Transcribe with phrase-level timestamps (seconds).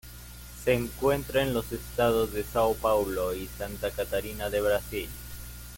[0.65, 5.07] Se encuentra en los estados de São Paulo y Santa Catarina de Brasil.